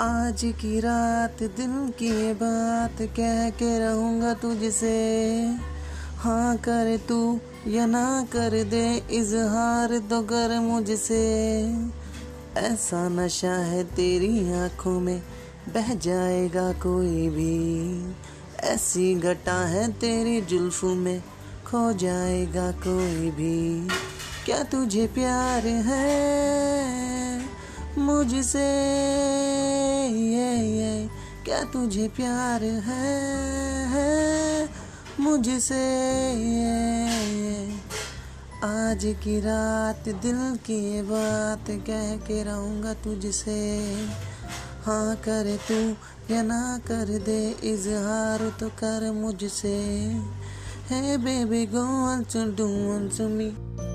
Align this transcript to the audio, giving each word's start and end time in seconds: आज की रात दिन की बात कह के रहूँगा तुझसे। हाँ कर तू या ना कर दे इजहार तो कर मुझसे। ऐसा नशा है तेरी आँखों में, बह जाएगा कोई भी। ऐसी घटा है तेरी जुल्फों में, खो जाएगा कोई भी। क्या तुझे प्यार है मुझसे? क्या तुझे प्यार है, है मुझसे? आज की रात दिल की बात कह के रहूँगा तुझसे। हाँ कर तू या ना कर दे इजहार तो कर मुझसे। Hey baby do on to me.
आज 0.00 0.40
की 0.44 0.80
रात 0.80 1.42
दिन 1.42 1.88
की 1.88 2.32
बात 2.32 2.96
कह 3.02 3.50
के 3.50 3.78
रहूँगा 3.78 4.34
तुझसे। 4.34 4.98
हाँ 6.18 6.56
कर 6.56 6.96
तू 7.08 7.40
या 7.66 7.86
ना 7.86 8.26
कर 8.32 8.64
दे 8.64 9.02
इजहार 9.10 9.98
तो 9.98 10.22
कर 10.22 10.60
मुझसे। 10.60 11.22
ऐसा 12.56 13.08
नशा 13.08 13.52
है 13.52 13.84
तेरी 13.84 14.52
आँखों 14.52 15.00
में, 15.00 15.22
बह 15.74 15.94
जाएगा 15.94 16.72
कोई 16.72 17.28
भी। 17.28 18.14
ऐसी 18.60 19.14
घटा 19.14 19.64
है 19.66 19.92
तेरी 19.92 20.40
जुल्फों 20.40 20.94
में, 20.94 21.20
खो 21.66 21.92
जाएगा 21.92 22.70
कोई 22.70 23.30
भी। 23.30 23.88
क्या 24.44 24.62
तुझे 24.62 25.06
प्यार 25.06 25.66
है 25.66 27.42
मुझसे? 27.98 29.35
क्या 31.46 31.64
तुझे 31.64 32.08
प्यार 32.08 32.64
है, 32.64 33.20
है 33.86 34.68
मुझसे? 35.20 35.82
आज 38.64 39.04
की 39.04 39.40
रात 39.40 40.08
दिल 40.08 40.56
की 40.56 41.02
बात 41.02 41.64
कह 41.70 42.16
के 42.16 42.42
रहूँगा 42.42 42.94
तुझसे। 42.94 43.80
हाँ 44.86 45.16
कर 45.16 45.58
तू 45.68 45.74
या 46.34 46.42
ना 46.42 46.78
कर 46.86 47.18
दे 47.18 47.56
इजहार 47.64 48.56
तो 48.60 48.68
कर 48.68 49.12
मुझसे। 49.12 49.76
Hey 50.90 51.18
baby 51.18 51.66
do 52.56 52.66
on 52.98 53.16
to 53.16 53.28
me. 53.38 53.85